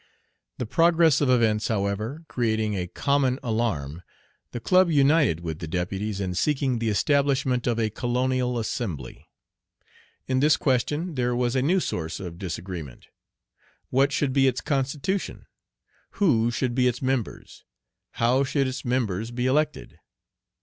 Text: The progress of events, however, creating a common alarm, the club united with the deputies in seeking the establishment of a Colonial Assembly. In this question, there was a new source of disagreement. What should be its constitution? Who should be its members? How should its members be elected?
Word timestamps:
The 0.57 0.65
progress 0.65 1.21
of 1.21 1.29
events, 1.29 1.67
however, 1.67 2.23
creating 2.27 2.73
a 2.75 2.87
common 2.87 3.37
alarm, 3.43 4.01
the 4.51 4.59
club 4.59 4.89
united 4.89 5.41
with 5.41 5.59
the 5.59 5.67
deputies 5.67 6.19
in 6.19 6.33
seeking 6.33 6.79
the 6.79 6.89
establishment 6.89 7.67
of 7.67 7.79
a 7.79 7.91
Colonial 7.91 8.57
Assembly. 8.57 9.29
In 10.27 10.39
this 10.39 10.57
question, 10.57 11.13
there 11.13 11.35
was 11.35 11.55
a 11.55 11.61
new 11.61 11.79
source 11.79 12.19
of 12.19 12.39
disagreement. 12.39 13.09
What 13.91 14.11
should 14.11 14.33
be 14.33 14.47
its 14.47 14.59
constitution? 14.59 15.45
Who 16.13 16.49
should 16.49 16.73
be 16.73 16.87
its 16.87 17.03
members? 17.03 17.63
How 18.13 18.43
should 18.43 18.67
its 18.67 18.83
members 18.83 19.29
be 19.29 19.45
elected? 19.45 19.99